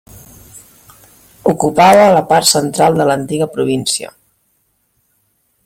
Ocupava 1.51 2.07
la 2.15 2.23
part 2.31 2.49
central 2.53 2.99
de 3.01 3.07
l'antiga 3.11 3.49
província. 3.59 4.13